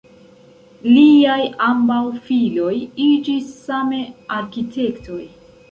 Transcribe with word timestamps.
Liaj 0.93 1.37
ambaŭ 1.67 2.01
filoj 2.31 2.73
iĝis 3.11 3.55
same 3.69 4.05
arkitektoj. 4.41 5.25